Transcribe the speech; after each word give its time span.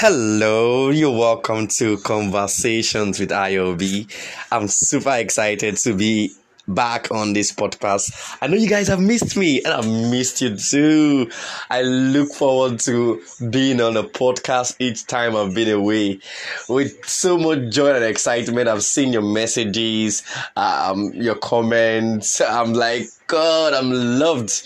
Hello, 0.00 0.90
you're 0.90 1.10
welcome 1.10 1.66
to 1.68 1.96
Conversations 1.98 3.18
with 3.18 3.30
IOB. 3.30 4.12
I'm 4.52 4.68
super 4.68 5.14
excited 5.16 5.78
to 5.78 5.94
be 5.94 6.32
back 6.68 7.10
on 7.10 7.32
this 7.32 7.50
podcast. 7.52 8.36
I 8.40 8.46
know 8.46 8.56
you 8.56 8.68
guys 8.68 8.88
have 8.88 9.00
missed 9.00 9.36
me 9.36 9.62
and 9.62 9.72
I've 9.72 9.88
missed 9.88 10.40
you 10.40 10.56
too. 10.56 11.30
I 11.70 11.82
look 11.82 12.32
forward 12.32 12.80
to 12.80 13.20
being 13.50 13.80
on 13.80 13.96
a 13.96 14.04
podcast 14.04 14.76
each 14.78 15.06
time 15.06 15.34
I've 15.34 15.54
been 15.54 15.70
away 15.70 16.20
with 16.68 17.04
so 17.06 17.38
much 17.38 17.70
joy 17.72 17.94
and 17.94 18.04
excitement. 18.04 18.68
I've 18.68 18.84
seen 18.84 19.12
your 19.12 19.22
messages, 19.22 20.22
um, 20.56 21.12
your 21.14 21.36
comments. 21.36 22.40
I'm 22.40 22.74
like, 22.74 23.08
God, 23.26 23.74
I'm 23.74 23.90
loved. 23.90 24.62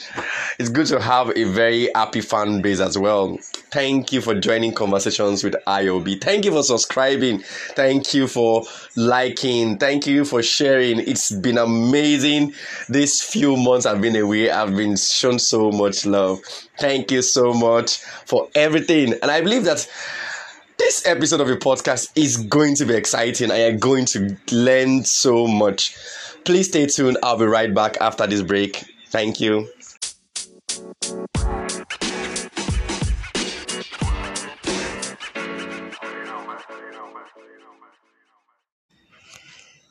It's 0.58 0.68
good 0.68 0.86
to 0.86 1.00
have 1.00 1.36
a 1.36 1.44
very 1.44 1.88
happy 1.94 2.20
fan 2.20 2.62
base 2.62 2.80
as 2.80 2.98
well. 2.98 3.38
Thank 3.72 4.12
you 4.12 4.20
for 4.20 4.34
joining 4.34 4.74
conversations 4.74 5.42
with 5.42 5.54
IOB. 5.66 6.20
Thank 6.20 6.44
you 6.44 6.50
for 6.50 6.62
subscribing. 6.62 7.38
Thank 7.74 8.12
you 8.12 8.28
for 8.28 8.64
liking. 8.96 9.78
Thank 9.78 10.06
you 10.06 10.26
for 10.26 10.42
sharing. 10.42 11.00
It's 11.00 11.30
been 11.32 11.56
amazing. 11.56 12.52
These 12.90 13.22
few 13.22 13.56
months 13.56 13.86
I've 13.86 14.02
been 14.02 14.16
away, 14.16 14.50
I've 14.50 14.76
been 14.76 14.96
shown 14.96 15.38
so 15.38 15.70
much 15.72 16.04
love. 16.04 16.40
Thank 16.78 17.10
you 17.10 17.22
so 17.22 17.54
much 17.54 17.96
for 18.26 18.50
everything. 18.54 19.14
And 19.22 19.30
I 19.30 19.40
believe 19.40 19.64
that 19.64 19.88
this 20.76 21.06
episode 21.06 21.40
of 21.40 21.48
the 21.48 21.56
podcast 21.56 22.10
is 22.14 22.36
going 22.36 22.74
to 22.74 22.84
be 22.84 22.94
exciting. 22.94 23.50
I 23.50 23.60
am 23.60 23.78
going 23.78 24.04
to 24.06 24.36
learn 24.50 25.04
so 25.04 25.46
much. 25.46 25.96
Please 26.44 26.68
stay 26.68 26.84
tuned. 26.84 27.16
I'll 27.22 27.38
be 27.38 27.46
right 27.46 27.72
back 27.72 27.96
after 28.02 28.26
this 28.26 28.42
break. 28.42 28.84
Thank 29.08 29.40
you. 29.40 29.66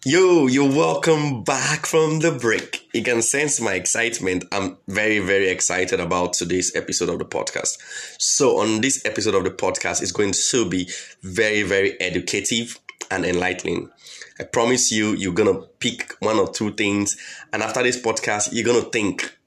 Yo, 0.04 0.48
you're 0.48 0.68
welcome 0.68 1.44
back 1.44 1.86
from 1.86 2.22
the 2.22 2.32
break. 2.32 2.90
You 2.92 3.04
can 3.04 3.22
sense 3.22 3.62
my 3.62 3.76
excitement. 3.76 4.44
I'm 4.52 4.80
very, 4.88 5.20
very 5.20 5.48
excited 5.48 6.00
about 6.00 6.34
today's 6.34 6.76
episode 6.76 7.10
of 7.10 7.20
the 7.20 7.26
podcast. 7.26 7.78
So, 8.18 8.58
on 8.58 8.82
this 8.82 9.06
episode 9.06 9.36
of 9.36 9.44
the 9.44 9.52
podcast, 9.52 10.02
it's 10.02 10.12
going 10.12 10.32
to 10.32 10.68
be 10.68 10.90
very, 11.22 11.62
very 11.62 12.02
educative 12.02 12.80
and 13.12 13.24
enlightening. 13.24 13.92
I 14.40 14.46
promise 14.46 14.92
you, 14.92 15.10
you're 15.12 15.36
gonna 15.36 15.62
pick 15.78 16.16
one 16.20 16.38
or 16.38 16.52
two 16.52 16.74
things, 16.74 17.16
and 17.54 17.62
after 17.62 17.84
this 17.84 18.02
podcast, 18.02 18.50
you're 18.54 18.66
gonna 18.66 18.90
think. 18.90 19.38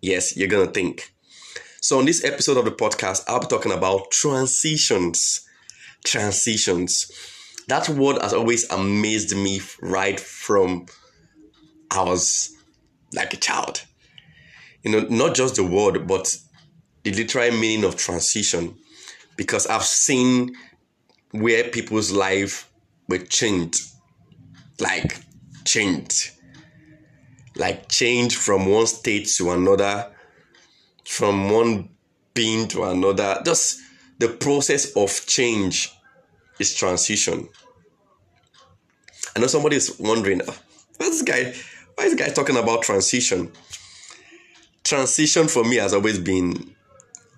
Yes, 0.00 0.36
you're 0.36 0.46
gonna 0.46 0.70
think. 0.70 1.12
So, 1.80 1.98
on 1.98 2.04
this 2.04 2.22
episode 2.22 2.56
of 2.56 2.66
the 2.66 2.70
podcast, 2.70 3.24
I'll 3.26 3.40
be 3.40 3.48
talking 3.48 3.72
about 3.72 4.12
transitions. 4.12 5.44
Transitions 6.04 7.10
that 7.68 7.88
word 7.88 8.20
has 8.20 8.32
always 8.32 8.68
amazed 8.70 9.36
me 9.36 9.60
right 9.80 10.18
from 10.18 10.86
I 11.90 12.02
was 12.02 12.54
like 13.14 13.32
a 13.32 13.36
child. 13.36 13.82
You 14.82 14.92
know, 14.92 15.00
not 15.08 15.34
just 15.34 15.56
the 15.56 15.64
word, 15.64 16.06
but 16.06 16.34
the 17.02 17.12
literal 17.12 17.52
meaning 17.52 17.84
of 17.84 17.96
transition. 17.96 18.76
Because 19.36 19.66
I've 19.66 19.84
seen 19.84 20.54
where 21.30 21.64
people's 21.64 22.10
life 22.10 22.70
were 23.08 23.18
changed. 23.18 23.82
Like 24.80 25.18
changed. 25.64 26.30
Like 27.56 27.88
changed 27.88 28.36
from 28.36 28.66
one 28.66 28.86
state 28.86 29.28
to 29.36 29.50
another, 29.50 30.10
from 31.04 31.50
one 31.50 31.90
being 32.34 32.68
to 32.68 32.84
another. 32.84 33.40
Just 33.44 33.80
the 34.18 34.28
process 34.28 34.92
of 34.96 35.26
change 35.26 35.92
is 36.58 36.74
transition. 36.74 37.48
I 39.36 39.40
know 39.40 39.46
somebody 39.46 39.76
is 39.76 39.98
wondering, 39.98 40.40
what's 40.96 41.20
this 41.20 41.22
guy? 41.22 41.54
Why 41.94 42.04
is 42.04 42.14
this 42.14 42.28
guy 42.28 42.32
talking 42.32 42.56
about 42.56 42.82
transition? 42.82 43.52
Transition 44.84 45.48
for 45.48 45.64
me 45.64 45.76
has 45.76 45.92
always 45.92 46.18
been, 46.18 46.74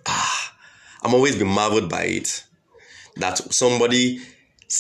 ah, 0.06 0.55
I'm 1.03 1.15
always 1.15 1.37
been 1.37 1.49
marveled 1.49 1.89
by 1.89 2.05
it. 2.05 2.45
That 3.17 3.39
somebody's 3.53 4.23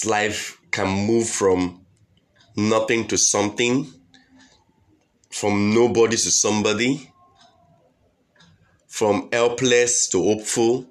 life 0.06 0.60
can 0.70 1.06
move 1.06 1.28
from 1.28 1.84
nothing 2.56 3.08
to 3.08 3.18
something, 3.18 3.92
from 5.30 5.74
nobody 5.74 6.16
to 6.16 6.30
somebody, 6.30 7.12
from 8.86 9.28
helpless 9.32 10.08
to 10.10 10.22
hopeful. 10.22 10.86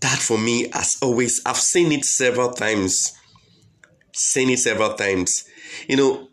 That 0.00 0.18
for 0.18 0.38
me 0.38 0.68
has 0.72 0.96
always, 1.02 1.42
I've 1.44 1.56
seen 1.56 1.90
it 1.92 2.04
several 2.04 2.52
times 2.52 3.17
seen 4.18 4.50
it 4.50 4.58
several 4.58 4.94
times. 4.94 5.44
You 5.88 5.96
know, 5.96 6.28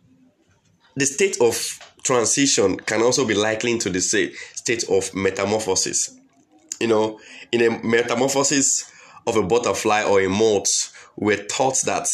the 0.95 1.05
state 1.05 1.37
of 1.41 1.79
transition 2.03 2.77
can 2.77 3.01
also 3.01 3.25
be 3.25 3.33
likened 3.33 3.81
to 3.81 3.89
the 3.89 3.99
state 3.99 4.83
of 4.89 5.13
metamorphosis. 5.13 6.17
You 6.79 6.87
know, 6.87 7.19
in 7.51 7.61
a 7.61 7.83
metamorphosis 7.83 8.91
of 9.27 9.37
a 9.37 9.43
butterfly 9.43 10.03
or 10.03 10.21
a 10.21 10.29
moth, 10.29 10.91
we're 11.15 11.43
taught 11.45 11.81
that, 11.85 12.07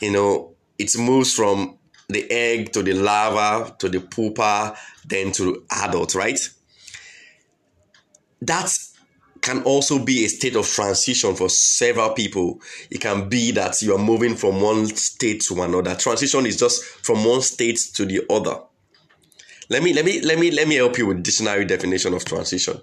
you 0.00 0.12
know, 0.12 0.54
it 0.78 0.96
moves 0.98 1.34
from 1.34 1.78
the 2.08 2.30
egg 2.30 2.72
to 2.72 2.82
the 2.82 2.94
larva 2.94 3.74
to 3.78 3.88
the 3.88 4.00
pupa, 4.00 4.76
then 5.06 5.32
to 5.32 5.64
adult, 5.70 6.14
right? 6.14 6.38
That's 8.40 8.87
can 9.40 9.62
also 9.62 10.04
be 10.04 10.24
a 10.24 10.28
state 10.28 10.56
of 10.56 10.66
transition 10.66 11.34
for 11.34 11.48
several 11.48 12.10
people. 12.10 12.60
It 12.90 13.00
can 13.00 13.28
be 13.28 13.50
that 13.52 13.80
you 13.82 13.94
are 13.94 13.98
moving 13.98 14.34
from 14.34 14.60
one 14.60 14.86
state 14.86 15.42
to 15.48 15.62
another. 15.62 15.94
Transition 15.94 16.46
is 16.46 16.58
just 16.58 16.84
from 16.84 17.24
one 17.24 17.42
state 17.42 17.78
to 17.94 18.04
the 18.04 18.24
other. 18.30 18.60
Let 19.70 19.82
me 19.82 19.92
let 19.92 20.04
me 20.04 20.20
let 20.22 20.38
me 20.38 20.50
let 20.50 20.66
me 20.66 20.76
help 20.76 20.96
you 20.96 21.06
with 21.06 21.22
dictionary 21.22 21.66
definition 21.66 22.14
of 22.14 22.24
transition. 22.24 22.80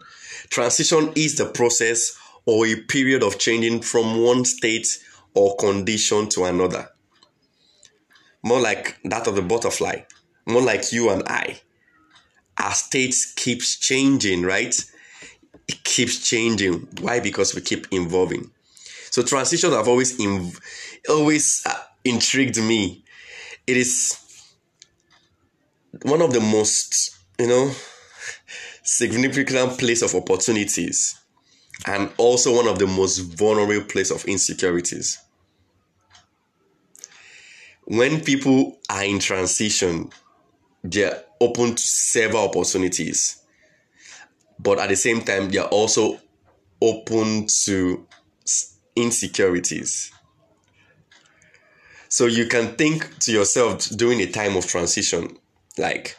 Transition 0.49 1.11
is 1.15 1.35
the 1.35 1.45
process 1.45 2.15
or 2.45 2.67
a 2.67 2.75
period 2.75 3.23
of 3.23 3.39
changing 3.39 3.81
from 3.81 4.21
one 4.21 4.45
state 4.45 4.87
or 5.33 5.55
condition 5.57 6.29
to 6.29 6.45
another. 6.45 6.89
More 8.43 8.61
like 8.61 8.97
that 9.03 9.25
of 9.25 9.35
the 9.35 9.41
butterfly, 9.41 10.01
more 10.45 10.61
like 10.61 10.91
you 10.91 11.09
and 11.09 11.23
I. 11.25 11.59
Our 12.61 12.73
state 12.73 13.15
keeps 13.35 13.77
changing, 13.77 14.43
right? 14.43 14.75
It 15.67 15.83
keeps 15.83 16.27
changing. 16.27 16.87
Why? 17.01 17.19
Because 17.19 17.55
we 17.55 17.61
keep 17.61 17.87
evolving. 17.91 18.51
So 19.09 19.23
transitions 19.23 19.73
have 19.73 19.87
always 19.87 20.17
inv- 20.17 20.59
always 21.09 21.63
uh, 21.65 21.73
intrigued 22.03 22.57
me. 22.57 23.03
It 23.65 23.77
is 23.77 24.19
one 26.03 26.21
of 26.21 26.33
the 26.33 26.41
most, 26.41 27.17
you 27.39 27.47
know, 27.47 27.71
significant 28.83 29.79
place 29.79 30.01
of 30.01 30.13
opportunities 30.13 31.19
and 31.85 32.11
also 32.17 32.55
one 32.55 32.67
of 32.67 32.79
the 32.79 32.87
most 32.87 33.19
vulnerable 33.19 33.85
place 33.85 34.11
of 34.11 34.25
insecurities. 34.25 35.17
When 37.85 38.21
people 38.21 38.79
are 38.89 39.03
in 39.03 39.19
transition, 39.19 40.09
they're 40.83 41.23
open 41.39 41.75
to 41.75 41.81
several 41.81 42.47
opportunities 42.49 43.44
but 44.59 44.79
at 44.79 44.89
the 44.89 44.95
same 44.95 45.21
time 45.21 45.49
they 45.49 45.57
are 45.57 45.67
also 45.67 46.19
open 46.81 47.47
to 47.65 48.07
insecurities. 48.95 50.11
So 52.09 52.27
you 52.27 52.47
can 52.47 52.75
think 52.75 53.19
to 53.19 53.31
yourself 53.31 53.89
during 53.89 54.21
a 54.21 54.27
time 54.31 54.55
of 54.55 54.65
transition 54.65 55.37
like 55.77 56.17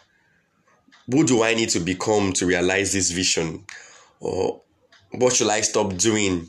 who 1.10 1.24
do 1.24 1.42
i 1.42 1.54
need 1.54 1.68
to 1.70 1.80
become 1.80 2.32
to 2.34 2.46
realize 2.46 2.92
this 2.92 3.10
vision? 3.10 3.64
Or 4.20 4.62
what 5.12 5.34
should 5.34 5.48
i 5.48 5.60
stop 5.60 5.96
doing? 5.96 6.48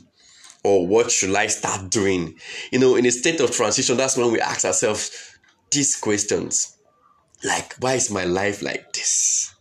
Or 0.64 0.86
what 0.86 1.10
should 1.10 1.34
i 1.34 1.46
start 1.46 1.90
doing? 1.90 2.38
You 2.72 2.80
know 2.80 2.96
in 2.96 3.06
a 3.06 3.10
state 3.10 3.40
of 3.40 3.50
transition 3.50 3.96
that's 3.96 4.16
when 4.16 4.32
we 4.32 4.40
ask 4.40 4.64
ourselves 4.64 5.10
these 5.70 5.96
questions. 5.96 6.76
Like 7.44 7.74
why 7.80 7.94
is 7.94 8.10
my 8.10 8.24
life 8.24 8.62
like 8.62 8.92
this 8.92 9.54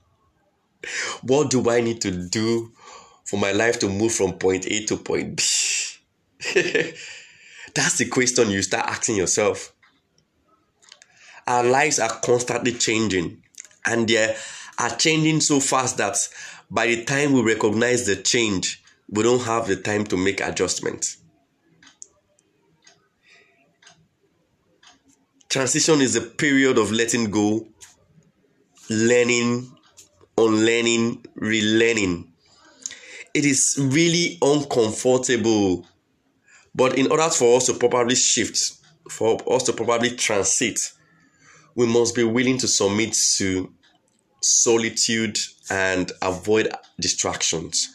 what 1.21 1.49
do 1.49 1.69
I 1.69 1.81
need 1.81 2.01
to 2.01 2.11
do 2.11 2.71
for 3.25 3.37
my 3.37 3.51
life 3.51 3.79
to 3.79 3.89
move 3.89 4.13
from 4.13 4.33
point 4.33 4.65
A 4.67 4.85
to 4.85 4.97
point 4.97 5.37
B? 5.37 5.43
That's 7.73 7.97
the 7.97 8.07
question 8.09 8.49
you 8.49 8.61
start 8.61 8.87
asking 8.87 9.17
yourself. 9.17 9.73
Our 11.45 11.63
lives 11.63 11.99
are 11.99 12.09
constantly 12.09 12.73
changing, 12.73 13.43
and 13.85 14.07
they 14.07 14.35
are 14.77 14.95
changing 14.97 15.41
so 15.41 15.59
fast 15.59 15.97
that 15.97 16.17
by 16.69 16.87
the 16.87 17.03
time 17.05 17.33
we 17.33 17.41
recognize 17.41 18.05
the 18.05 18.15
change, 18.17 18.83
we 19.09 19.23
don't 19.23 19.43
have 19.43 19.67
the 19.67 19.77
time 19.77 20.03
to 20.05 20.17
make 20.17 20.41
adjustments. 20.41 21.17
Transition 25.49 26.01
is 26.01 26.15
a 26.15 26.21
period 26.21 26.77
of 26.77 26.91
letting 26.91 27.31
go 27.31 27.67
learning, 28.89 29.76
unlearning, 30.37 31.23
relearning. 31.37 32.27
It 33.33 33.45
is 33.45 33.77
really 33.79 34.37
uncomfortable. 34.41 35.85
But 36.75 36.97
in 36.97 37.11
order 37.11 37.29
for 37.29 37.57
us 37.57 37.65
to 37.67 37.73
properly 37.73 38.15
shift, 38.15 38.73
for 39.09 39.37
us 39.51 39.63
to 39.63 39.73
properly 39.73 40.11
transit, 40.11 40.79
we 41.75 41.87
must 41.87 42.15
be 42.15 42.23
willing 42.23 42.57
to 42.59 42.67
submit 42.67 43.15
to 43.37 43.73
solitude 44.41 45.37
and 45.69 46.11
avoid 46.21 46.69
distractions. 46.99 47.93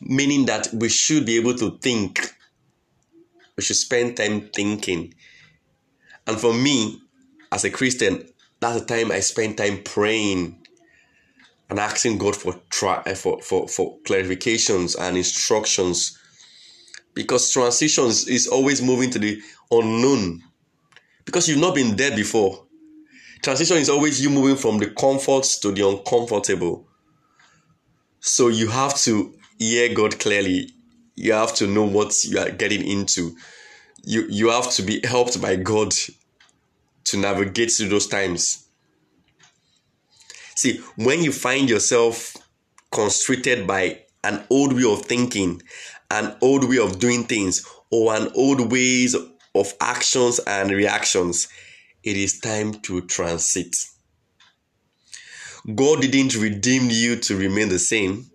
Meaning 0.00 0.46
that 0.46 0.68
we 0.72 0.88
should 0.88 1.26
be 1.26 1.36
able 1.36 1.54
to 1.56 1.78
think, 1.78 2.34
we 3.56 3.62
should 3.62 3.76
spend 3.76 4.16
time 4.16 4.48
thinking. 4.54 5.14
And 6.26 6.40
for 6.40 6.52
me, 6.52 7.00
as 7.52 7.64
a 7.64 7.70
Christian, 7.70 8.28
that's 8.60 8.80
the 8.80 8.86
time 8.86 9.12
I 9.12 9.20
spend 9.20 9.58
time 9.58 9.82
praying 9.82 10.63
and 11.70 11.78
asking 11.78 12.18
God 12.18 12.36
for 12.36 12.54
try 12.70 13.02
eh, 13.06 13.14
for, 13.14 13.40
for, 13.40 13.68
for 13.68 13.98
clarifications 14.00 14.96
and 14.98 15.16
instructions. 15.16 16.18
Because 17.14 17.52
transitions 17.52 18.26
is 18.26 18.48
always 18.48 18.82
moving 18.82 19.10
to 19.10 19.18
the 19.18 19.40
unknown. 19.70 20.42
Because 21.24 21.48
you've 21.48 21.60
not 21.60 21.74
been 21.74 21.96
there 21.96 22.14
before. 22.14 22.66
Transition 23.42 23.76
is 23.76 23.88
always 23.88 24.22
you 24.22 24.30
moving 24.30 24.56
from 24.56 24.78
the 24.78 24.90
comforts 24.90 25.58
to 25.60 25.70
the 25.70 25.86
uncomfortable. 25.88 26.88
So 28.20 28.48
you 28.48 28.68
have 28.68 28.96
to 29.02 29.34
hear 29.58 29.94
God 29.94 30.18
clearly. 30.18 30.70
You 31.14 31.34
have 31.34 31.54
to 31.56 31.66
know 31.66 31.84
what 31.84 32.12
you 32.24 32.38
are 32.38 32.50
getting 32.50 32.86
into. 32.86 33.36
You 34.02 34.26
you 34.28 34.48
have 34.50 34.70
to 34.72 34.82
be 34.82 35.00
helped 35.04 35.40
by 35.40 35.56
God 35.56 35.92
to 37.04 37.16
navigate 37.18 37.70
through 37.70 37.88
those 37.88 38.06
times. 38.06 38.63
See, 40.56 40.80
when 40.96 41.22
you 41.22 41.32
find 41.32 41.68
yourself 41.68 42.36
constricted 42.90 43.66
by 43.66 44.00
an 44.22 44.44
old 44.50 44.72
way 44.72 44.90
of 44.90 45.02
thinking, 45.02 45.60
an 46.10 46.36
old 46.40 46.68
way 46.68 46.78
of 46.78 46.98
doing 46.98 47.24
things, 47.24 47.66
or 47.90 48.14
an 48.14 48.30
old 48.34 48.72
ways 48.72 49.14
of 49.54 49.74
actions 49.80 50.40
and 50.46 50.70
reactions, 50.70 51.48
it 52.02 52.16
is 52.16 52.38
time 52.38 52.74
to 52.82 53.00
transit. 53.02 53.74
God 55.74 56.02
didn't 56.02 56.36
redeem 56.36 56.88
you 56.90 57.16
to 57.16 57.36
remain 57.36 57.68
the 57.68 57.78
same. 57.78 58.30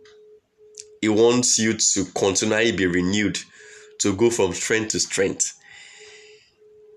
He 1.01 1.10
wants 1.10 1.60
you 1.60 1.74
to 1.74 2.06
continually 2.15 2.72
be 2.72 2.88
renewed, 2.88 3.39
to 4.00 4.15
go 4.15 4.30
from 4.30 4.54
strength 4.54 4.92
to 4.92 5.00
strength. 5.00 5.56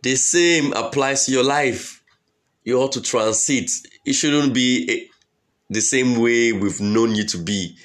The 0.03 0.17
same 0.17 0.73
applies 0.73 1.27
to 1.27 1.33
your 1.33 1.45
life. 1.45 2.03
You 2.65 2.81
ought 2.81 2.93
to 2.93 3.03
transit. 3.03 3.71
It 4.05 4.15
shouldn't 4.15 4.55
be 4.55 5.11
the 5.73 5.81
same 5.81 6.21
way 6.21 6.53
we've 6.53 6.81
known 6.81 7.15
you 7.15 7.25
to 7.27 7.39
be. 7.39 7.77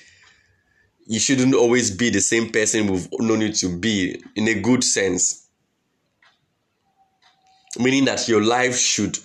You 1.06 1.20
shouldn't 1.20 1.56
always 1.56 1.92
be 1.92 2.10
the 2.10 2.22
same 2.22 2.50
person 2.50 2.88
we've 2.88 3.08
known 3.14 3.42
you 3.42 3.54
to 3.54 3.78
be 3.78 4.22
in 4.36 4.48
a 4.48 4.56
good 4.56 4.84
sense 4.84 5.48
meaning 7.80 8.06
that 8.06 8.28
your 8.28 8.44
life 8.44 8.78
should 8.78 9.18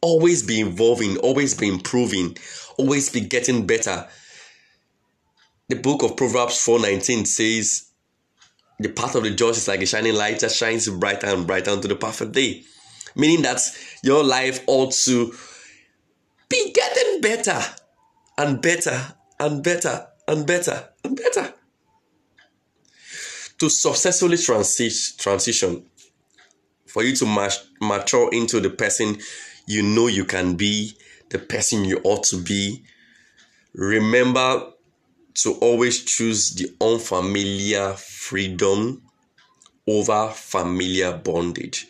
always 0.00 0.42
be 0.42 0.60
evolving, 0.60 1.18
always 1.18 1.54
be 1.54 1.68
improving, 1.68 2.36
always 2.76 3.10
be 3.10 3.20
getting 3.20 3.66
better. 3.66 4.08
The 5.68 5.76
book 5.76 6.02
of 6.02 6.16
Proverbs 6.16 6.58
4:19 6.58 7.24
says, 7.24 7.84
"The 8.78 8.88
path 8.88 9.14
of 9.14 9.24
the 9.24 9.30
just 9.30 9.58
is 9.58 9.68
like 9.68 9.82
a 9.82 9.86
shining 9.86 10.14
light 10.14 10.40
that 10.40 10.52
shines 10.52 10.88
brighter 10.88 11.28
and 11.28 11.46
brighter 11.46 11.70
unto 11.70 11.88
the 11.88 11.96
perfect 11.96 12.32
day." 12.32 12.64
Meaning 13.14 13.42
that 13.42 13.60
your 14.02 14.24
life 14.24 14.60
ought 14.66 14.92
to 15.04 15.36
be 16.48 16.72
getting 16.72 17.20
better 17.20 17.62
and 18.38 18.60
better 18.62 19.14
and 19.38 19.62
better 19.62 20.06
and 20.28 20.46
better 20.46 20.88
and 21.04 21.16
better. 21.16 21.54
To 23.58 23.68
successfully 23.68 24.36
transi- 24.36 25.16
transition 25.18 25.86
for 26.86 27.02
you 27.02 27.14
to 27.16 27.50
mature 27.80 28.28
into 28.32 28.60
the 28.60 28.70
person 28.70 29.18
you 29.66 29.82
know 29.82 30.08
you 30.08 30.24
can 30.24 30.56
be, 30.56 30.96
the 31.30 31.38
person 31.38 31.84
you 31.84 32.00
ought 32.04 32.24
to 32.24 32.42
be. 32.42 32.82
Remember 33.74 34.72
to 35.34 35.54
always 35.60 36.04
choose 36.04 36.50
the 36.54 36.68
unfamiliar 36.80 37.94
freedom 37.94 39.02
over 39.86 40.28
familiar 40.34 41.16
bondage. 41.16 41.86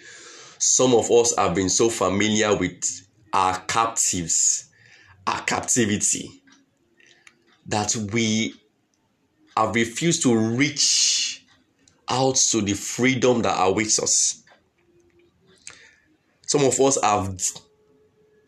Some 0.59 0.95
of 0.95 1.11
us 1.11 1.35
have 1.37 1.55
been 1.55 1.69
so 1.69 1.89
familiar 1.89 2.57
with 2.57 2.85
our 3.33 3.59
captives, 3.61 4.67
our 5.27 5.43
captivity, 5.43 6.43
that 7.67 7.95
we 8.13 8.55
have 9.57 9.75
refused 9.75 10.23
to 10.23 10.37
reach 10.37 11.45
out 12.09 12.37
to 12.37 12.61
the 12.61 12.75
freedom 12.75 13.43
that 13.43 13.57
awaits 13.59 13.99
us. 14.03 14.43
Some 16.47 16.65
of 16.65 16.79
us 16.81 17.01
have 17.03 17.41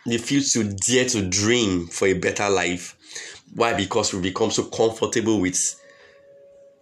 refused 0.06 0.52
to 0.54 0.64
dare 0.64 1.06
to 1.08 1.28
dream 1.28 1.86
for 1.86 2.06
a 2.06 2.14
better 2.14 2.48
life. 2.50 2.96
Why? 3.54 3.74
Because 3.74 4.12
we 4.12 4.20
become 4.20 4.50
so 4.50 4.64
comfortable 4.64 5.40
with 5.40 5.80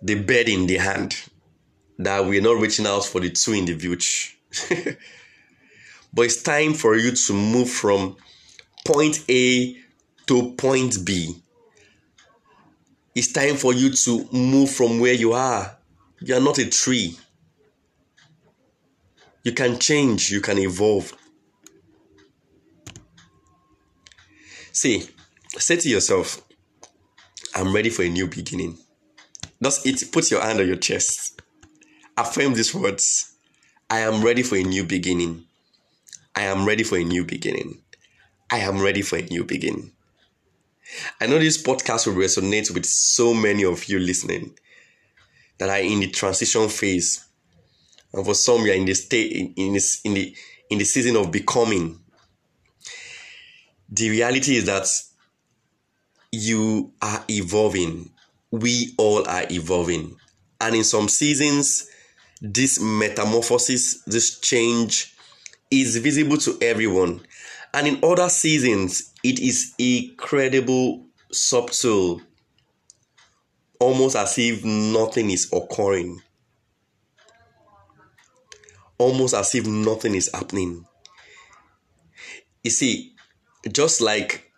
the 0.00 0.16
bed 0.16 0.48
in 0.48 0.66
the 0.66 0.78
hand 0.78 1.16
that 1.98 2.24
we're 2.24 2.42
not 2.42 2.60
reaching 2.60 2.86
out 2.86 3.04
for 3.04 3.20
the 3.20 3.30
two 3.30 3.52
in 3.52 3.66
the 3.66 3.78
future. 3.78 4.32
but 6.12 6.22
it's 6.22 6.42
time 6.42 6.74
for 6.74 6.96
you 6.96 7.12
to 7.12 7.32
move 7.32 7.70
from 7.70 8.16
point 8.84 9.24
A 9.28 9.76
to 10.26 10.52
point 10.52 11.04
B. 11.04 11.36
It's 13.14 13.32
time 13.32 13.56
for 13.56 13.74
you 13.74 13.90
to 13.90 14.28
move 14.32 14.70
from 14.70 14.98
where 14.98 15.12
you 15.12 15.32
are. 15.32 15.76
You 16.20 16.36
are 16.36 16.40
not 16.40 16.58
a 16.58 16.68
tree. 16.68 17.18
You 19.42 19.52
can 19.52 19.78
change, 19.78 20.30
you 20.30 20.40
can 20.40 20.58
evolve. 20.58 21.12
See, 24.72 25.08
say 25.50 25.76
to 25.76 25.88
yourself, 25.88 26.42
I'm 27.54 27.74
ready 27.74 27.90
for 27.90 28.02
a 28.02 28.08
new 28.08 28.26
beginning. 28.28 28.78
Just 29.62 29.86
it 29.86 30.10
put 30.12 30.30
your 30.30 30.40
hand 30.40 30.60
on 30.60 30.66
your 30.66 30.76
chest. 30.76 31.42
Affirm 32.16 32.54
these 32.54 32.74
words. 32.74 33.34
I 33.90 34.00
am 34.00 34.22
ready 34.24 34.42
for 34.42 34.56
a 34.56 34.62
new 34.62 34.84
beginning. 34.84 35.44
I 36.34 36.42
am 36.42 36.66
ready 36.66 36.82
for 36.82 36.96
a 36.96 37.04
new 37.04 37.24
beginning. 37.24 37.82
I 38.50 38.58
am 38.58 38.80
ready 38.80 39.02
for 39.02 39.16
a 39.16 39.22
new 39.22 39.44
beginning. 39.44 39.92
I 41.20 41.26
know 41.26 41.38
this 41.38 41.62
podcast 41.62 42.06
will 42.06 42.14
resonate 42.14 42.72
with 42.72 42.86
so 42.86 43.34
many 43.34 43.64
of 43.64 43.84
you 43.86 43.98
listening 43.98 44.56
that 45.58 45.68
are 45.68 45.78
in 45.78 46.00
the 46.00 46.08
transition 46.08 46.68
phase. 46.68 47.24
And 48.12 48.24
for 48.24 48.34
some 48.34 48.64
you 48.66 48.72
are 48.72 48.76
in 48.76 48.84
the 48.84 48.94
state 48.94 49.32
in, 49.32 49.54
in 49.56 49.72
this 49.74 50.00
in 50.04 50.14
the 50.14 50.34
in 50.70 50.78
the 50.78 50.84
season 50.84 51.16
of 51.16 51.30
becoming. 51.30 52.00
The 53.88 54.10
reality 54.10 54.56
is 54.56 54.66
that 54.66 54.86
you 56.30 56.92
are 57.00 57.24
evolving. 57.28 58.10
We 58.50 58.94
all 58.98 59.26
are 59.28 59.44
evolving. 59.50 60.16
And 60.60 60.74
in 60.74 60.84
some 60.84 61.08
seasons 61.08 61.88
this 62.40 62.80
metamorphosis 62.80 64.02
this 64.04 64.40
change 64.40 65.14
is 65.70 65.96
visible 65.98 66.36
to 66.38 66.58
everyone. 66.60 67.20
And 67.72 67.86
in 67.86 68.00
other 68.02 68.28
seasons 68.28 69.11
it 69.24 69.38
is 69.40 69.74
incredible 69.78 71.06
subtle 71.30 72.20
almost 73.78 74.16
as 74.16 74.38
if 74.38 74.64
nothing 74.64 75.30
is 75.30 75.50
occurring 75.52 76.20
almost 79.02 79.34
as 79.34 79.54
if 79.54 79.66
nothing 79.66 80.14
is 80.14 80.30
happening. 80.32 80.86
You 82.62 82.70
see, 82.70 83.14
just 83.70 84.00
like 84.00 84.52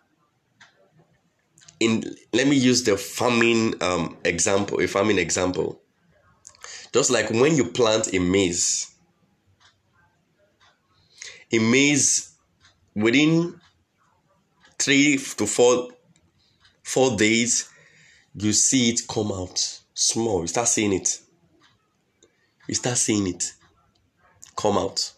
in 1.79 2.03
let 2.31 2.47
me 2.47 2.55
use 2.55 2.83
the 2.83 2.95
farming 2.97 3.81
um, 3.81 4.17
example, 4.23 4.79
a 4.81 4.87
farming 4.87 5.17
example. 5.17 5.81
Just 6.93 7.09
like 7.09 7.29
when 7.31 7.55
you 7.55 7.65
plant 7.65 8.13
a 8.13 8.19
maize, 8.19 8.95
a 11.51 11.59
maize 11.59 12.35
within 12.95 13.59
three 14.85 15.17
to 15.17 15.47
four 15.47 15.89
four 16.83 17.17
days, 17.17 17.67
you 18.35 18.53
see 18.53 18.91
it 18.91 19.01
come 19.07 19.31
out 19.31 19.81
small. 19.95 20.41
You 20.41 20.47
start 20.47 20.67
seeing 20.67 20.93
it. 20.93 21.19
You 22.67 22.75
start 22.75 22.97
seeing 22.97 23.27
it 23.27 23.53
come 24.55 24.77
out. 24.77 25.11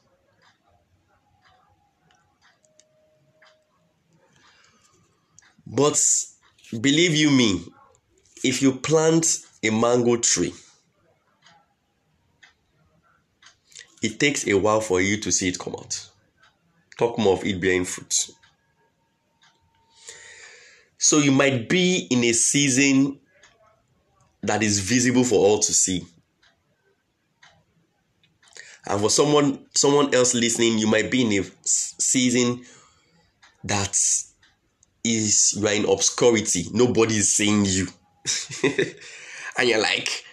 But 5.65 6.01
believe 6.79 7.13
you 7.13 7.29
me, 7.29 7.61
if 8.45 8.61
you 8.61 8.71
plant 8.71 9.39
a 9.61 9.69
mango 9.69 10.15
tree, 10.15 10.53
it 14.01 14.17
takes 14.17 14.47
a 14.47 14.53
while 14.53 14.79
for 14.79 15.01
you 15.01 15.19
to 15.19 15.29
see 15.29 15.49
it 15.49 15.59
come 15.59 15.75
out. 15.77 16.09
Talk 16.97 17.17
more 17.17 17.33
of 17.33 17.43
it 17.43 17.59
bearing 17.59 17.83
fruit. 17.83 18.29
So 20.97 21.19
you 21.19 21.31
might 21.31 21.69
be 21.69 22.07
in 22.09 22.23
a 22.23 22.33
season 22.33 23.19
that 24.43 24.63
is 24.63 24.79
visible 24.79 25.23
for 25.23 25.35
all 25.35 25.59
to 25.59 25.73
see. 25.73 26.05
And 28.87 29.01
for 29.01 29.09
someone 29.09 29.65
someone 29.75 30.13
else 30.13 30.33
listening, 30.33 30.79
you 30.79 30.87
might 30.87 31.11
be 31.11 31.21
in 31.21 31.43
a 31.43 31.45
season 31.65 32.63
that 33.65 33.97
is 35.03 35.53
you 35.57 35.67
are 35.67 35.73
in 35.73 35.85
obscurity. 35.89 36.65
Nobody 36.71 37.15
is 37.17 37.33
seeing 37.33 37.65
you. 37.65 37.87
and 39.57 39.67
you're 39.69 39.81
like, 39.81 40.23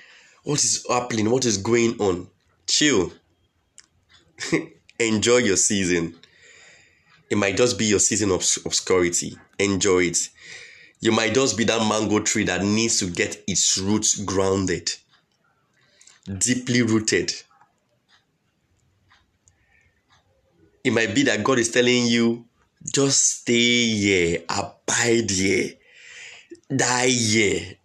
what 0.45 0.63
is 0.63 0.87
happening? 0.89 1.31
What 1.31 1.45
is 1.45 1.59
going 1.59 2.01
on? 2.01 2.29
Chill. 2.69 3.13
Enjoy 4.99 5.39
your 5.39 5.57
season. 5.57 6.15
It 7.31 7.37
might 7.37 7.57
just 7.57 7.79
be 7.79 7.87
your 7.87 7.99
season 7.99 8.31
of 8.31 8.45
obscurity. 8.65 9.37
Enjoy 9.59 10.05
it. 10.05 10.29
You 11.01 11.13
might 11.13 11.35
just 11.35 11.57
be 11.57 11.65
that 11.65 11.87
mango 11.87 12.21
tree 12.21 12.45
that 12.45 12.63
needs 12.65 12.99
to 13.01 13.07
get 13.07 13.43
its 13.47 13.77
roots 13.79 14.15
grounded, 14.15 14.91
deeply 16.39 16.83
rooted. 16.83 17.33
It 20.83 20.93
might 20.93 21.15
be 21.15 21.23
that 21.25 21.45
God 21.45 21.59
is 21.59 21.71
telling 21.71 22.07
you, 22.07 22.47
just 22.93 23.41
stay 23.41 23.87
here, 23.87 24.43
abide 24.49 25.31
here, 25.31 25.73
die 26.75 27.09
here, 27.09 27.77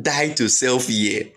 die 0.00 0.30
to 0.30 0.48
self 0.48 0.86
here. 0.86 1.28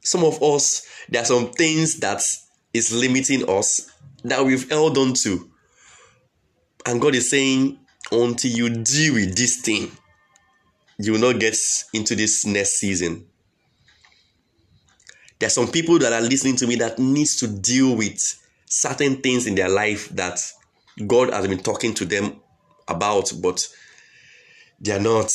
Some 0.00 0.24
of 0.24 0.42
us, 0.42 0.86
there 1.08 1.22
are 1.22 1.26
some 1.26 1.52
things 1.52 2.00
that 2.00 2.20
is 2.74 2.92
limiting 2.92 3.48
us 3.48 3.90
that 4.24 4.44
we've 4.44 4.68
held 4.68 4.98
on 4.98 5.14
to. 5.14 5.51
And 6.86 7.00
God 7.00 7.14
is 7.14 7.30
saying, 7.30 7.78
until 8.10 8.50
you 8.50 8.68
deal 8.68 9.14
with 9.14 9.36
this 9.36 9.60
thing, 9.60 9.90
you 10.98 11.12
will 11.12 11.20
not 11.20 11.40
get 11.40 11.56
into 11.92 12.14
this 12.14 12.44
next 12.44 12.78
season. 12.78 13.26
There 15.38 15.46
are 15.46 15.50
some 15.50 15.68
people 15.68 15.98
that 15.98 16.12
are 16.12 16.20
listening 16.20 16.56
to 16.56 16.66
me 16.66 16.76
that 16.76 16.98
needs 16.98 17.36
to 17.36 17.48
deal 17.48 17.96
with 17.96 18.20
certain 18.66 19.16
things 19.16 19.46
in 19.46 19.54
their 19.54 19.68
life 19.68 20.08
that 20.10 20.38
God 21.06 21.32
has 21.32 21.48
been 21.48 21.58
talking 21.58 21.94
to 21.94 22.04
them 22.04 22.40
about, 22.86 23.32
but 23.42 23.66
they 24.80 24.92
are 24.92 25.00
not 25.00 25.32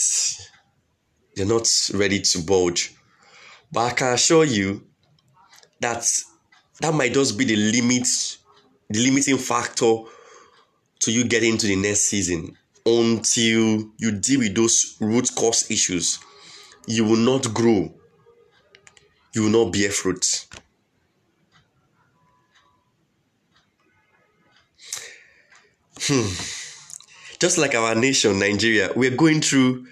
they're 1.36 1.46
not 1.46 1.68
ready 1.94 2.20
to 2.20 2.40
budge. 2.40 2.96
But 3.72 3.92
I 3.92 3.94
can 3.94 4.14
assure 4.14 4.46
you 4.46 4.88
that 5.82 6.06
that 6.82 6.94
might 6.94 7.14
just 7.14 7.38
be 7.38 7.46
the 7.46 7.56
limit, 7.56 8.08
the 8.90 9.00
limiting 9.00 9.38
factor 9.38 10.04
to 11.00 11.12
you 11.12 11.24
getting 11.26 11.58
to 11.58 11.68
the 11.68 11.76
next 11.76 12.08
season. 12.10 12.58
Until 12.86 13.90
you 13.98 14.12
deal 14.12 14.40
with 14.40 14.56
those 14.56 14.96
root 15.02 15.30
cause 15.36 15.70
issues, 15.70 16.20
you 16.88 17.04
will 17.04 17.18
not 17.18 17.54
grow. 17.54 17.94
You 19.34 19.44
will 19.44 19.66
not 19.66 19.74
bear 19.74 19.90
fruit. 19.90 20.46
Hmm. 26.00 26.30
Just 27.40 27.58
like 27.58 27.76
our 27.76 27.94
nation, 27.94 28.40
Nigeria, 28.40 28.92
we're 28.96 29.16
going 29.16 29.42
through 29.42 29.86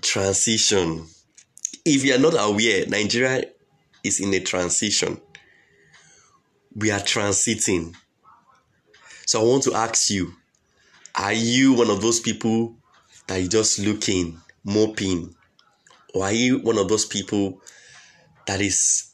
transition. 0.00 1.06
If 1.84 2.04
you 2.04 2.14
are 2.14 2.18
not 2.18 2.34
aware, 2.38 2.86
Nigeria 2.86 3.44
is 4.02 4.20
in 4.20 4.32
a 4.34 4.40
transition. 4.40 5.20
We 6.74 6.90
are 6.90 7.00
transiting. 7.00 7.94
So 9.28 9.42
I 9.42 9.44
want 9.44 9.62
to 9.64 9.74
ask 9.74 10.08
you 10.08 10.32
are 11.14 11.34
you 11.34 11.74
one 11.74 11.90
of 11.90 12.00
those 12.00 12.18
people 12.18 12.76
that 13.26 13.36
you 13.36 13.46
just 13.46 13.78
looking, 13.78 14.40
moping? 14.64 15.34
Or 16.14 16.24
are 16.24 16.32
you 16.32 16.60
one 16.60 16.78
of 16.78 16.88
those 16.88 17.04
people 17.04 17.60
that 18.46 18.62
is 18.62 19.10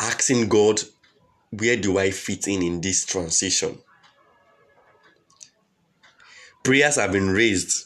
asking 0.00 0.48
God, 0.48 0.80
where 1.50 1.76
do 1.76 1.98
I 1.98 2.10
fit 2.10 2.48
in 2.48 2.64
in 2.64 2.80
this 2.80 3.04
transition? 3.04 3.78
Prayers 6.64 6.96
have 6.96 7.12
been 7.12 7.30
raised 7.30 7.84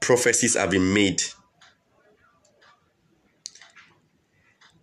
prophecies 0.00 0.54
have 0.56 0.70
been 0.70 0.94
made. 0.94 1.20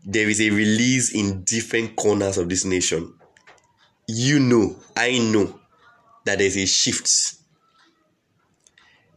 There 0.06 0.30
is 0.30 0.40
a 0.40 0.52
release 0.52 1.16
in 1.16 1.44
different 1.46 1.96
corners 1.96 2.38
of 2.38 2.48
this 2.48 2.64
nation. 2.64 3.16
You 4.08 4.40
know, 4.40 4.76
I 4.96 5.20
know 5.20 5.60
that 6.26 6.40
there's 6.40 6.58
a 6.58 6.66
shift. 6.66 7.36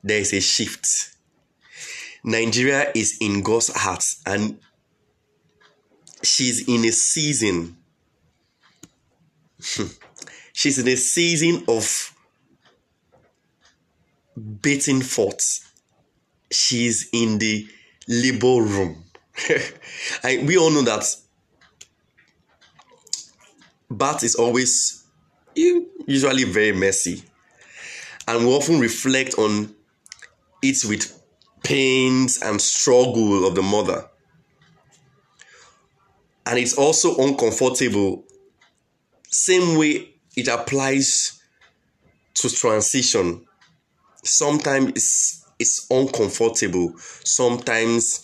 There 0.02 0.18
is 0.20 0.32
a 0.32 0.40
shift. 0.40 0.86
Nigeria 2.24 2.90
is 2.94 3.18
in 3.20 3.42
God's 3.42 3.74
heart 3.74 4.04
and 4.24 4.58
she's 6.22 6.68
in 6.68 6.84
a 6.84 6.92
season. 6.92 7.76
Hmm. 9.62 9.86
she's 10.52 10.78
in 10.78 10.86
a 10.86 10.96
season 10.96 11.64
of 11.66 12.14
beating 14.60 15.00
forth 15.00 15.66
she's 16.50 17.08
in 17.12 17.38
the 17.38 17.66
labor 18.08 18.62
room. 18.62 19.04
we 20.24 20.56
all 20.56 20.70
know 20.70 20.82
that 20.82 21.04
birth 23.90 24.22
is 24.22 24.34
always 24.34 25.04
usually 25.54 26.44
very 26.44 26.72
messy. 26.72 27.22
And 28.28 28.46
we 28.46 28.52
often 28.52 28.80
reflect 28.80 29.38
on 29.38 29.74
it 30.62 30.84
with 30.84 31.22
pains 31.62 32.42
and 32.42 32.60
struggle 32.60 33.46
of 33.46 33.54
the 33.54 33.62
mother. 33.62 34.08
And 36.44 36.58
it's 36.58 36.76
also 36.76 37.16
uncomfortable. 37.16 38.24
Same 39.28 39.78
way 39.78 40.14
it 40.36 40.48
applies 40.48 41.40
to 42.34 42.48
transition. 42.48 43.46
Sometimes 44.22 44.90
it's 44.90 45.44
it's 45.58 45.86
uncomfortable. 45.90 46.94
Sometimes 46.98 48.22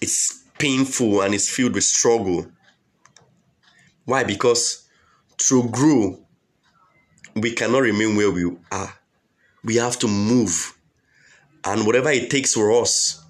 it's 0.00 0.42
painful 0.58 1.22
and 1.22 1.34
it's 1.34 1.48
filled 1.48 1.74
with 1.74 1.84
struggle. 1.84 2.46
Why? 4.08 4.24
Because 4.24 4.88
to 5.48 5.68
grow, 5.68 6.18
we 7.36 7.52
cannot 7.52 7.80
remain 7.80 8.16
where 8.16 8.30
we 8.30 8.50
are. 8.72 8.94
We 9.62 9.76
have 9.76 9.98
to 9.98 10.08
move. 10.08 10.76
And 11.64 11.84
whatever 11.84 12.10
it 12.10 12.30
takes 12.30 12.54
for 12.54 12.72
us, 12.80 13.22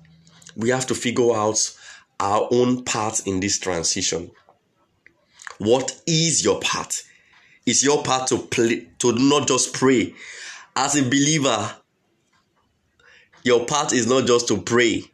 we 0.56 0.68
have 0.68 0.86
to 0.86 0.94
figure 0.94 1.34
out 1.34 1.58
our 2.20 2.46
own 2.52 2.84
part 2.84 3.26
in 3.26 3.40
this 3.40 3.58
transition. 3.58 4.30
What 5.58 6.00
is 6.06 6.44
your 6.44 6.60
part? 6.60 7.02
Is 7.66 7.82
your 7.82 8.02
part 8.04 8.28
to 8.28 8.38
play 8.38 8.86
to 9.00 9.12
not 9.12 9.48
just 9.48 9.74
pray 9.74 10.14
as 10.76 10.96
a 10.96 11.02
believer 11.02 11.74
your 13.48 13.64
part 13.64 13.92
is 13.92 14.06
not 14.06 14.26
just 14.26 14.48
to 14.48 14.60
pray, 14.60 15.04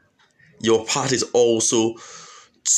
your 0.60 0.84
part 0.84 1.12
is 1.12 1.22
also 1.32 1.94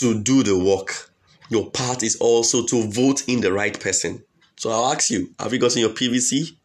to 0.01 0.21
do 0.21 0.43
the 0.43 0.59
work. 0.59 1.11
Your 1.49 1.71
part 1.71 2.03
is 2.03 2.17
also 2.17 2.65
to 2.67 2.89
vote 2.91 3.29
in 3.29 3.41
the 3.41 3.53
right 3.53 3.79
person. 3.79 4.23
So 4.57 4.71
I'll 4.71 4.93
ask 4.93 5.11
you 5.11 5.31
have 5.39 5.53
you 5.53 5.59
gotten 5.59 5.81
your 5.81 5.91
PVC? 5.91 6.57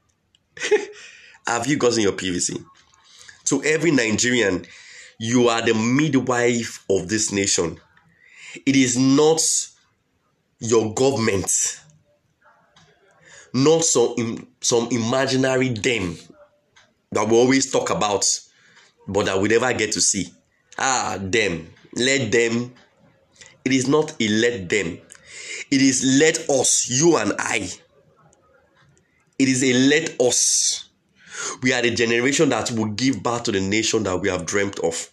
have 1.48 1.68
you 1.68 1.78
gotten 1.78 2.02
your 2.02 2.14
PVC? 2.14 2.64
To 3.46 3.64
every 3.64 3.92
Nigerian, 3.92 4.66
you 5.20 5.50
are 5.50 5.62
the 5.62 5.74
midwife 5.74 6.84
of 6.90 7.10
this 7.10 7.32
nation. 7.32 7.80
It 8.66 8.76
is 8.76 8.98
not 8.98 9.42
your 10.60 10.94
government, 10.94 11.80
not 13.54 13.84
some, 13.84 14.48
some 14.62 14.88
imaginary 14.92 15.70
them 15.70 16.18
that 17.12 17.28
we 17.28 17.36
always 17.36 17.72
talk 17.72 17.90
about 17.90 18.26
but 19.08 19.26
that 19.26 19.40
we 19.40 19.50
never 19.50 19.74
get 19.74 19.92
to 19.94 20.02
see. 20.02 20.28
Ah, 20.78 21.18
them. 21.20 21.68
Let 21.96 22.32
them. 22.32 22.74
It 23.65 23.72
is 23.72 23.88
not 23.88 24.15
a 24.20 24.27
let 24.27 24.70
them. 24.70 24.98
It 25.70 25.82
is 25.82 26.03
let 26.20 26.50
us, 26.50 26.89
you 26.89 27.18
and 27.18 27.34
I. 27.38 27.70
It 29.39 29.48
is 29.48 29.63
a 29.63 29.74
let 29.74 30.20
us. 30.20 30.89
We 31.63 31.74
are 31.74 31.82
the 31.82 31.91
generation 31.91 32.50
that 32.50 32.72
will 32.72 32.89
give 32.89 33.24
birth 33.24 33.44
to 33.44 33.51
the 33.51 33.62
nation 33.62 34.03
that 34.03 34.18
we 34.18 34.30
have 34.30 34.46
dreamt 34.46 34.80
of. 34.80 35.10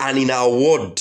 And 0.00 0.18
in 0.18 0.30
our 0.30 0.50
word, 0.50 1.00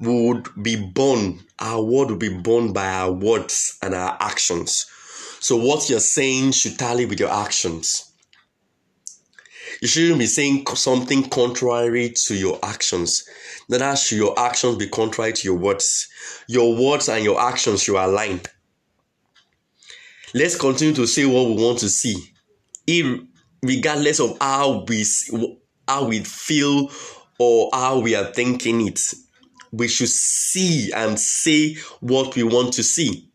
would 0.00 0.48
be 0.62 0.76
born, 0.76 1.40
our 1.58 1.82
word 1.82 2.10
will 2.10 2.16
be 2.16 2.28
born 2.30 2.72
by 2.72 2.86
our 2.86 3.12
words 3.12 3.78
and 3.82 3.94
our 3.94 4.16
actions. 4.20 4.86
So, 5.40 5.56
what 5.56 5.88
you're 5.88 6.00
saying 6.00 6.52
should 6.52 6.78
tally 6.78 7.06
with 7.06 7.20
your 7.20 7.30
actions. 7.30 8.09
You 9.80 9.88
shouldn't 9.88 10.18
be 10.18 10.26
saying 10.26 10.66
something 10.74 11.28
contrary 11.28 12.12
to 12.26 12.34
your 12.34 12.58
actions. 12.62 13.24
Neither 13.68 13.96
should 13.96 14.18
your 14.18 14.38
actions 14.38 14.76
be 14.76 14.88
contrary 14.88 15.32
to 15.32 15.48
your 15.48 15.56
words. 15.56 16.08
Your 16.48 16.76
words 16.76 17.08
and 17.08 17.24
your 17.24 17.40
actions 17.40 17.82
should 17.82 17.96
align. 18.02 18.40
Let's 20.34 20.56
continue 20.56 20.94
to 20.94 21.06
say 21.06 21.24
what 21.26 21.48
we 21.48 21.62
want 21.62 21.78
to 21.80 21.88
see, 21.88 22.32
regardless 23.62 24.20
of 24.20 24.36
how 24.40 24.84
we 24.86 25.04
how 25.88 26.04
we 26.04 26.20
feel 26.20 26.90
or 27.38 27.70
how 27.72 27.98
we 27.98 28.14
are 28.14 28.32
thinking 28.32 28.86
it. 28.86 29.00
We 29.72 29.88
should 29.88 30.08
see 30.08 30.92
and 30.92 31.18
say 31.18 31.76
what 32.00 32.36
we 32.36 32.42
want 32.42 32.74
to 32.74 32.82
see. 32.82 33.28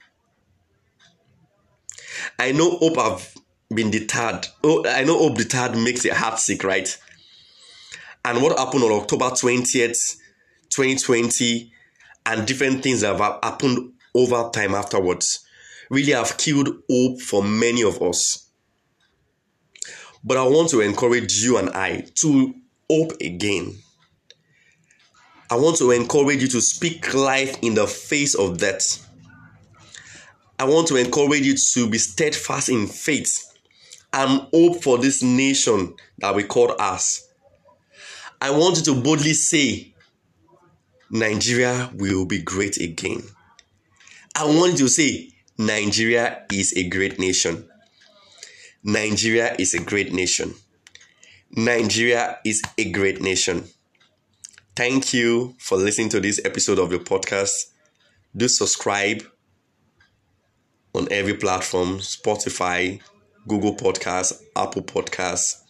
I 2.39 2.51
know 2.51 2.77
hope 2.77 2.97
have 2.97 3.33
been 3.73 3.91
deterred. 3.91 4.47
Oh, 4.63 4.85
I 4.87 5.03
know 5.03 5.17
hope 5.17 5.37
deterred 5.37 5.75
makes 5.77 6.05
your 6.05 6.15
heart 6.15 6.39
sick, 6.39 6.63
right? 6.63 6.97
And 8.23 8.41
what 8.41 8.57
happened 8.57 8.83
on 8.83 8.91
October 8.91 9.25
20th, 9.25 10.17
2020, 10.69 11.71
and 12.25 12.47
different 12.47 12.83
things 12.83 13.01
that 13.01 13.17
have 13.17 13.39
happened 13.43 13.93
over 14.13 14.49
time 14.51 14.73
afterwards 14.73 15.45
really 15.89 16.13
have 16.13 16.37
killed 16.37 16.69
hope 16.89 17.21
for 17.21 17.43
many 17.43 17.83
of 17.83 18.01
us. 18.01 18.49
But 20.23 20.37
I 20.37 20.43
want 20.43 20.69
to 20.69 20.81
encourage 20.81 21.43
you 21.43 21.57
and 21.57 21.69
I 21.69 22.07
to 22.15 22.55
hope 22.89 23.11
again. 23.21 23.77
I 25.51 25.55
want 25.55 25.77
to 25.77 25.91
encourage 25.91 26.41
you 26.41 26.47
to 26.47 26.61
speak 26.61 27.13
life 27.13 27.59
in 27.61 27.75
the 27.75 27.85
face 27.85 28.33
of 28.33 28.57
death. 28.57 29.07
I 30.57 30.63
want 30.63 30.87
to 30.87 30.95
encourage 30.95 31.45
you 31.45 31.55
to 31.55 31.89
be 31.89 31.99
steadfast 31.99 32.69
in 32.69 32.87
faith 32.87 33.44
and 34.13 34.47
hope 34.53 34.81
for 34.81 34.97
this 34.97 35.21
nation 35.21 35.95
that 36.19 36.35
we 36.35 36.43
call 36.43 36.79
us. 36.79 37.27
I 38.41 38.51
want 38.51 38.77
you 38.77 38.83
to 38.93 39.01
boldly 39.01 39.33
say, 39.33 39.93
Nigeria 41.09 41.89
will 41.95 42.25
be 42.25 42.41
great 42.41 42.77
again. 42.77 43.23
I 44.35 44.45
want 44.45 44.73
you 44.73 44.85
to 44.85 44.89
say, 44.89 45.29
Nigeria 45.57 46.45
is 46.51 46.73
a 46.75 46.87
great 46.89 47.19
nation. 47.19 47.69
Nigeria 48.83 49.55
is 49.57 49.73
a 49.73 49.79
great 49.79 50.13
nation. 50.13 50.53
Nigeria 51.51 52.39
is 52.43 52.61
a 52.77 52.91
great 52.91 53.21
nation. 53.21 53.63
Thank 54.75 55.13
you 55.13 55.55
for 55.57 55.77
listening 55.77 56.09
to 56.09 56.19
this 56.19 56.41
episode 56.43 56.79
of 56.79 56.89
the 56.89 56.99
podcast. 56.99 57.71
Do 58.35 58.49
subscribe 58.49 59.23
on 60.93 61.07
every 61.11 61.35
platform 61.35 61.99
Spotify, 61.99 63.01
Google 63.47 63.75
Podcasts, 63.75 64.41
Apple 64.55 64.83
Podcasts, 64.83 65.61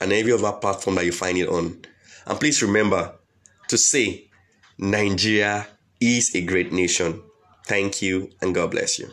and 0.00 0.12
every 0.12 0.32
other 0.32 0.52
platform 0.52 0.96
that 0.96 1.04
you 1.04 1.12
find 1.12 1.38
it 1.38 1.48
on. 1.48 1.80
And 2.26 2.38
please 2.38 2.62
remember 2.62 3.14
to 3.68 3.78
say, 3.78 4.28
Nigeria 4.78 5.66
is 6.00 6.34
a 6.34 6.40
great 6.42 6.72
nation. 6.72 7.22
Thank 7.66 8.02
you, 8.02 8.30
and 8.40 8.54
God 8.54 8.70
bless 8.70 8.98
you. 8.98 9.10